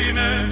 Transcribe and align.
dorime, 0.00 0.46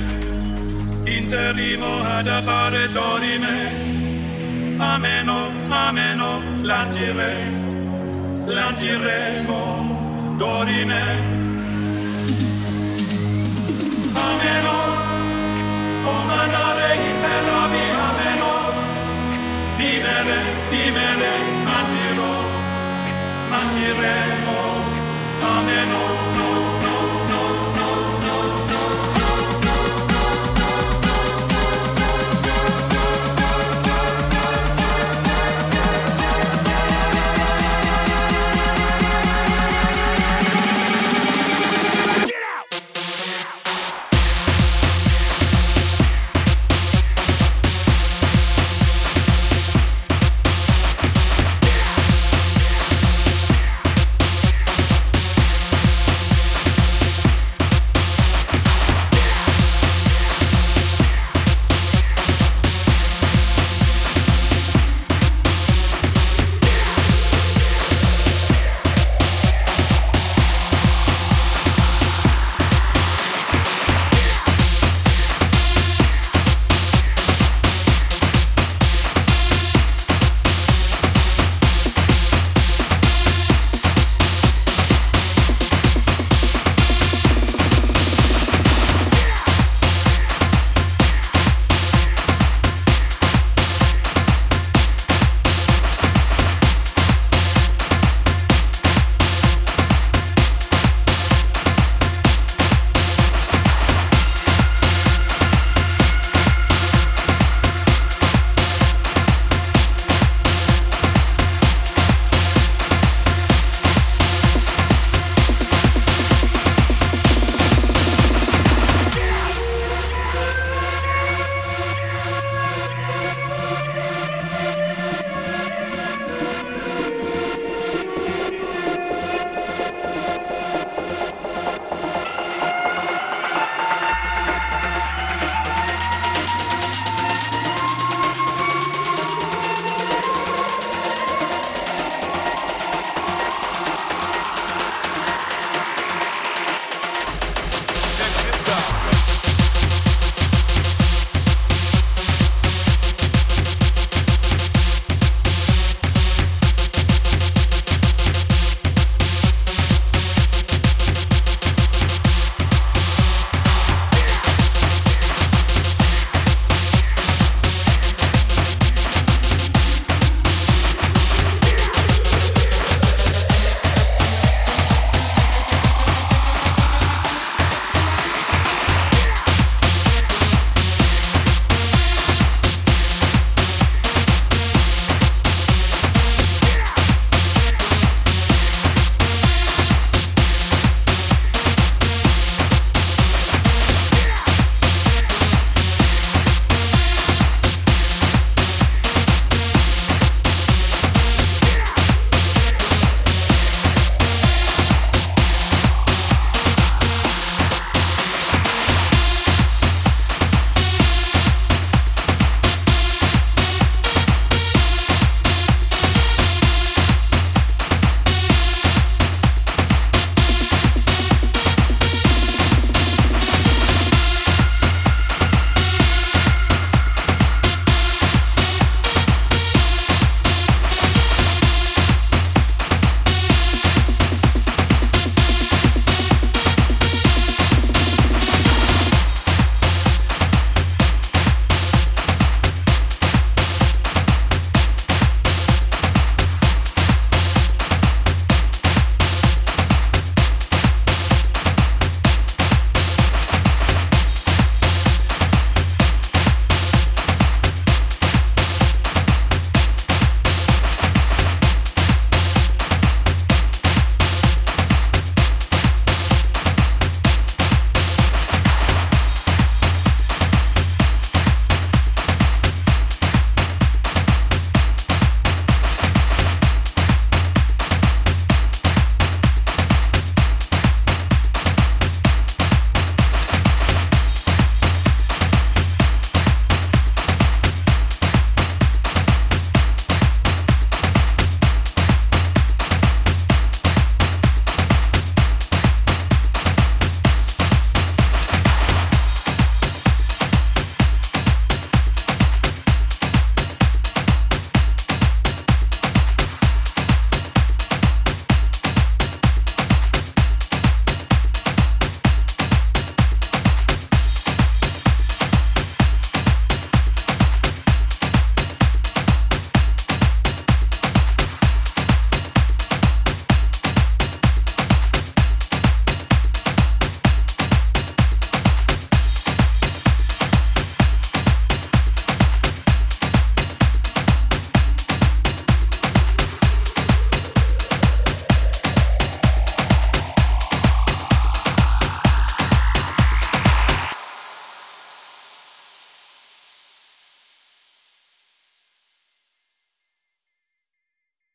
interrimo 1.07 2.03
ad 2.05 2.27
appare 2.27 2.89
dorime, 2.93 4.77
ameno, 4.77 5.51
ameno, 5.69 6.43
lancire, 6.63 7.57
lanciremo 8.45 10.37
dorime. 10.37 11.37
Ameno, 14.13 14.77
comandare 16.05 16.97
imperami, 16.97 17.85
ameno, 18.09 18.53
vivere, 19.77 20.39
vivere, 20.69 21.33
mangerò, 21.65 22.35
mangiremo, 23.49 24.57
ameno. 25.41 26.58